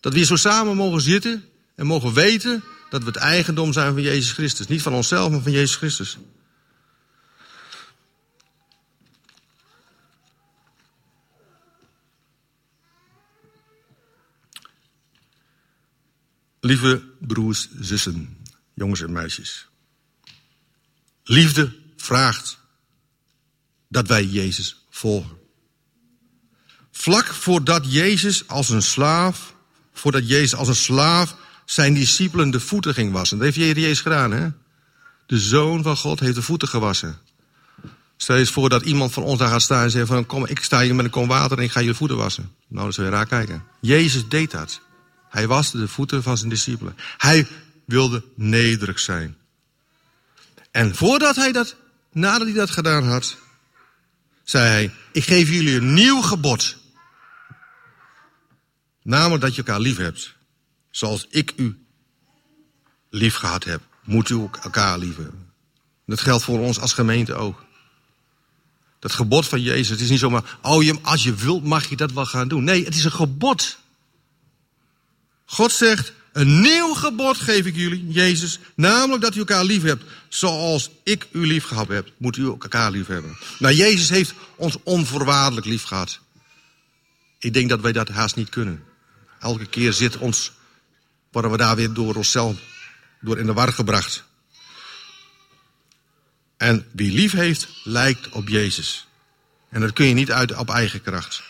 Dat 0.00 0.12
we 0.12 0.18
hier 0.18 0.26
zo 0.26 0.36
samen 0.36 0.76
mogen 0.76 1.00
zitten 1.00 1.44
en 1.74 1.86
mogen 1.86 2.12
weten 2.12 2.64
dat 2.90 3.00
we 3.00 3.06
het 3.06 3.16
eigendom 3.16 3.72
zijn 3.72 3.92
van 3.92 4.02
Jezus 4.02 4.32
Christus. 4.32 4.66
Niet 4.66 4.82
van 4.82 4.94
onszelf, 4.94 5.30
maar 5.30 5.40
van 5.40 5.52
Jezus 5.52 5.76
Christus. 5.76 6.18
Lieve 16.60 17.02
broers, 17.20 17.68
zussen, 17.80 18.38
jongens 18.74 19.00
en 19.00 19.12
meisjes. 19.12 19.66
Liefde 21.24 21.78
vraagt 21.96 22.58
dat 23.88 24.08
wij 24.08 24.24
Jezus 24.24 24.84
volgen. 24.90 25.41
Vlak 26.92 27.26
voordat 27.26 27.92
Jezus 27.92 28.48
als 28.48 28.68
een 28.68 28.82
slaaf, 28.82 29.54
voordat 29.92 30.28
Jezus 30.28 30.54
als 30.54 30.68
een 30.68 30.74
slaaf 30.74 31.34
zijn 31.64 31.94
discipelen 31.94 32.50
de 32.50 32.60
voeten 32.60 32.94
ging 32.94 33.12
wassen. 33.12 33.38
Dat 33.38 33.54
heeft 33.54 33.76
Jezus 33.76 34.00
gedaan, 34.00 34.30
hè? 34.32 34.48
De 35.26 35.38
Zoon 35.38 35.82
van 35.82 35.96
God 35.96 36.20
heeft 36.20 36.34
de 36.34 36.42
voeten 36.42 36.68
gewassen. 36.68 37.18
Stel 38.16 38.36
eens 38.36 38.50
voor 38.50 38.68
dat 38.68 38.82
iemand 38.82 39.12
van 39.12 39.22
ons 39.22 39.38
daar 39.38 39.48
gaat 39.48 39.62
staan 39.62 39.82
en 39.82 39.90
zegt 39.90 40.06
van... 40.06 40.26
kom, 40.26 40.46
ik 40.46 40.64
sta 40.64 40.80
hier 40.80 40.94
met 40.94 41.04
een 41.04 41.10
kom 41.10 41.28
water 41.28 41.58
en 41.58 41.64
ik 41.64 41.70
ga 41.70 41.80
je 41.80 41.94
voeten 41.94 42.16
wassen. 42.16 42.54
Nou, 42.68 42.84
dat 42.84 42.94
zul 42.94 43.04
je 43.04 43.10
raar 43.10 43.26
kijken. 43.26 43.64
Jezus 43.80 44.28
deed 44.28 44.50
dat. 44.50 44.80
Hij 45.28 45.46
waste 45.46 45.78
de 45.78 45.88
voeten 45.88 46.22
van 46.22 46.36
zijn 46.36 46.50
discipelen. 46.50 46.96
Hij 47.18 47.46
wilde 47.84 48.24
nederig 48.34 48.98
zijn. 48.98 49.36
En 50.70 50.94
voordat 50.94 51.36
hij 51.36 51.52
dat, 51.52 51.76
nadat 52.12 52.46
hij 52.46 52.56
dat 52.56 52.70
gedaan 52.70 53.04
had, 53.04 53.36
zei 54.44 54.68
hij: 54.68 54.90
Ik 55.12 55.24
geef 55.24 55.48
jullie 55.48 55.76
een 55.76 55.94
nieuw 55.94 56.20
gebod. 56.20 56.76
Namelijk 59.02 59.42
dat 59.42 59.54
je 59.54 59.62
elkaar 59.62 59.80
lief 59.80 59.96
hebt. 59.96 60.34
Zoals 60.90 61.26
ik 61.30 61.52
u 61.56 61.84
lief 63.10 63.34
gehad 63.34 63.64
heb, 63.64 63.82
moet 64.04 64.28
u 64.28 64.34
ook 64.34 64.56
elkaar 64.56 64.98
lief 64.98 65.16
hebben. 65.16 65.50
Dat 66.06 66.20
geldt 66.20 66.44
voor 66.44 66.58
ons 66.58 66.80
als 66.80 66.92
gemeente 66.92 67.34
ook. 67.34 67.64
Dat 68.98 69.12
gebod 69.12 69.48
van 69.48 69.62
Jezus, 69.62 69.88
het 69.88 70.00
is 70.00 70.10
niet 70.10 70.18
zomaar, 70.18 70.58
oh, 70.62 70.90
als 71.02 71.22
je 71.22 71.34
wilt 71.34 71.64
mag 71.64 71.88
je 71.88 71.96
dat 71.96 72.12
wel 72.12 72.26
gaan 72.26 72.48
doen. 72.48 72.64
Nee, 72.64 72.84
het 72.84 72.94
is 72.94 73.04
een 73.04 73.12
gebod. 73.12 73.78
God 75.44 75.72
zegt, 75.72 76.12
Een 76.32 76.60
nieuw 76.60 76.94
gebod 76.94 77.36
geef 77.36 77.66
ik 77.66 77.76
jullie, 77.76 78.06
Jezus. 78.08 78.58
Namelijk 78.74 79.22
dat 79.22 79.34
u 79.34 79.38
elkaar 79.38 79.64
lief 79.64 79.82
hebt. 79.82 80.04
Zoals 80.28 80.90
ik 81.02 81.26
u 81.32 81.46
lief 81.46 81.64
gehad 81.64 81.88
heb, 81.88 82.12
moet 82.16 82.36
u 82.36 82.44
elkaar 82.44 82.90
lief 82.90 83.06
hebben. 83.06 83.36
Nou, 83.58 83.74
Jezus 83.74 84.08
heeft 84.08 84.34
ons 84.56 84.76
onvoorwaardelijk 84.82 85.66
lief 85.66 85.82
gehad. 85.82 86.20
Ik 87.38 87.54
denk 87.54 87.68
dat 87.68 87.80
wij 87.80 87.92
dat 87.92 88.08
haast 88.08 88.36
niet 88.36 88.48
kunnen. 88.48 88.82
Elke 89.42 89.66
keer 89.66 89.92
zit 89.92 90.16
ons, 90.16 90.52
worden 91.30 91.50
we 91.50 91.56
daar 91.56 91.76
weer 91.76 91.92
door 91.92 92.14
onszelf 92.14 92.58
door 93.20 93.38
in 93.38 93.46
de 93.46 93.52
war 93.52 93.72
gebracht. 93.72 94.24
En 96.56 96.86
wie 96.92 97.12
lief 97.12 97.32
heeft, 97.32 97.68
lijkt 97.84 98.28
op 98.28 98.48
Jezus. 98.48 99.06
En 99.68 99.80
dat 99.80 99.92
kun 99.92 100.06
je 100.06 100.14
niet 100.14 100.32
uit 100.32 100.56
op 100.56 100.70
eigen 100.70 101.02
kracht. 101.02 101.42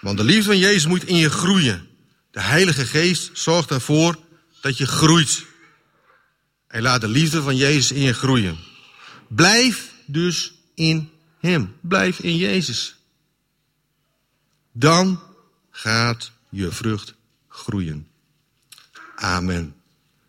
Want 0.00 0.18
de 0.18 0.24
liefde 0.24 0.42
van 0.42 0.58
Jezus 0.58 0.86
moet 0.86 1.04
in 1.04 1.16
je 1.16 1.30
groeien. 1.30 1.88
De 2.30 2.40
Heilige 2.40 2.86
Geest 2.86 3.30
zorgt 3.32 3.70
ervoor 3.70 4.18
dat 4.60 4.76
je 4.76 4.86
groeit. 4.86 5.44
En 6.66 6.82
laat 6.82 7.00
de 7.00 7.08
liefde 7.08 7.42
van 7.42 7.56
Jezus 7.56 7.92
in 7.92 8.02
je 8.02 8.14
groeien. 8.14 8.58
Blijf 9.28 9.90
dus 10.06 10.52
in 10.74 11.10
Hem. 11.40 11.76
Blijf 11.80 12.18
in 12.18 12.36
Jezus. 12.36 12.96
Dan 14.72 15.22
gaat 15.70 16.32
je 16.48 16.72
vrucht 16.72 17.16
groeien. 17.58 18.06
Amen. 19.16 19.77